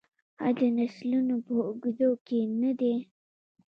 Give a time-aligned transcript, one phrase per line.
[0.45, 2.95] آیا د نسلونو په اوږدو کې نه دی؟